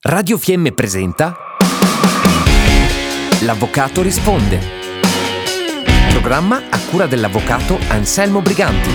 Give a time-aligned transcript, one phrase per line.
[0.00, 1.36] Radio Fiemme presenta
[3.40, 4.60] L'Avvocato risponde.
[6.10, 8.90] Programma a cura dell'avvocato Anselmo Briganti.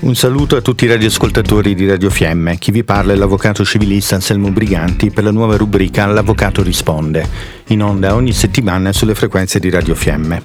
[0.00, 2.58] Un saluto a tutti i radioascoltatori di Radio Fiemme.
[2.58, 7.26] Chi vi parla è l'avvocato civilista Anselmo Briganti per la nuova rubrica L'Avvocato risponde,
[7.68, 10.42] in onda ogni settimana sulle frequenze di Radio Fiemme.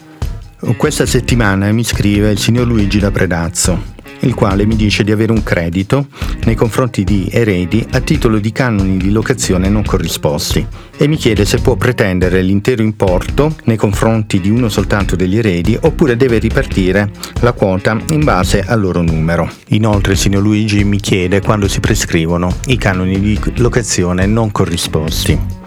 [0.78, 3.91] Questa settimana mi scrive il signor Luigi da Predazzo,
[4.24, 6.08] il quale mi dice di avere un credito
[6.46, 10.66] nei confronti di eredi a titolo di canoni di locazione non corrisposti
[10.97, 15.78] e mi chiede se può pretendere l'intero importo nei confronti di uno soltanto degli eredi
[15.80, 17.11] oppure deve ripartire
[17.42, 19.50] la quota in base al loro numero.
[19.70, 25.61] Inoltre il signor Luigi mi chiede quando si prescrivono i canoni di locazione non corrisposti.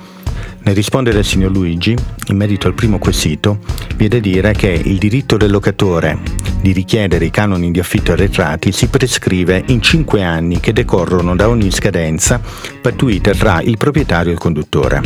[0.62, 1.94] Nel rispondere al signor Luigi,
[2.26, 3.58] in merito al primo quesito,
[3.96, 8.10] vi è da dire che il diritto del locatore di richiedere i canoni di affitto
[8.10, 12.40] arretrati si prescrive in cinque anni che decorrono da ogni scadenza
[12.80, 15.00] pattuita tra il proprietario e il conduttore.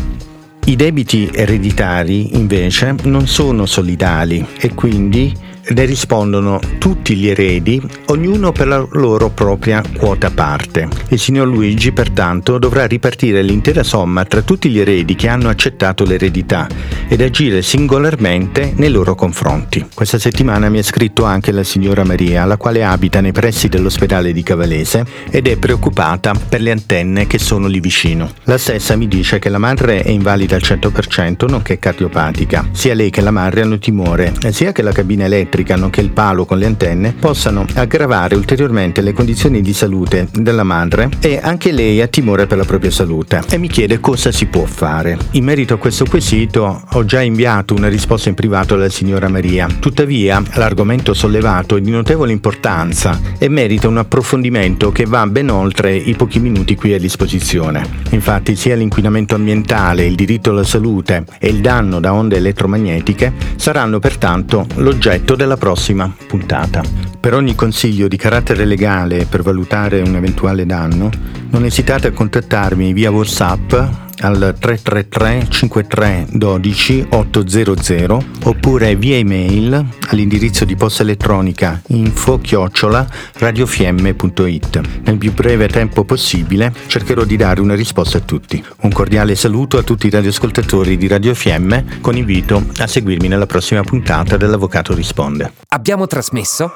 [0.65, 5.37] I debiti ereditari invece non sono solidali e quindi
[5.69, 10.89] ne rispondono tutti gli eredi, ognuno per la loro propria quota parte.
[11.09, 16.05] Il signor Luigi pertanto dovrà ripartire l'intera somma tra tutti gli eredi che hanno accettato
[16.05, 16.67] l'eredità
[17.11, 19.85] ed agire singolarmente nei loro confronti.
[19.93, 24.33] Questa settimana mi ha scritto anche la signora Maria, la quale abita nei pressi dell'ospedale
[24.33, 28.31] di Cavalese ed è preoccupata per le antenne che sono lì vicino.
[28.45, 32.69] La stessa mi dice che la madre è invalida al 100% nonché cardiopatica.
[32.71, 36.45] Sia lei che la madre hanno timore sia che la cabina elettrica nonché il palo
[36.45, 42.01] con le antenne possano aggravare ulteriormente le condizioni di salute della madre e anche lei
[42.01, 45.19] ha timore per la propria salute e mi chiede cosa si può fare.
[45.33, 49.67] In merito a questo quesito ho già inviato una risposta in privato alla signora Maria.
[49.79, 55.97] Tuttavia l'argomento sollevato è di notevole importanza e merita un approfondimento che va ben oltre
[55.97, 57.89] i pochi minuti qui a disposizione.
[58.11, 63.99] Infatti sia l'inquinamento ambientale, il diritto alla salute e il danno da onde elettromagnetiche saranno
[63.99, 66.83] pertanto l'oggetto della prossima puntata.
[67.19, 71.09] Per ogni consiglio di carattere legale per valutare un eventuale danno,
[71.49, 80.65] non esitate a contattarmi via WhatsApp al 333 53 12 800 oppure via email all'indirizzo
[80.65, 84.81] di posta elettronica info chiocciola radiofiemme.it.
[85.05, 88.63] Nel più breve tempo possibile cercherò di dare una risposta a tutti.
[88.83, 93.47] Un cordiale saluto a tutti i radioascoltatori di Radio Fiemme con invito a seguirmi nella
[93.47, 95.53] prossima puntata dell'Avvocato Risponde.
[95.69, 96.71] Abbiamo trasmesso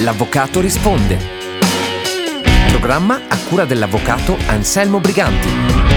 [0.00, 1.43] L'Avvocato Risponde
[2.84, 5.93] programma a cura dell'avvocato Anselmo Briganti.